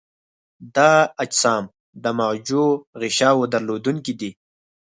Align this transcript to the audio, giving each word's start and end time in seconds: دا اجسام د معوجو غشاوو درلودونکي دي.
دا 0.75 0.91
اجسام 1.23 1.63
د 2.03 2.05
معوجو 2.17 2.65
غشاوو 3.01 3.49
درلودونکي 3.53 4.13
دي. 4.19 4.31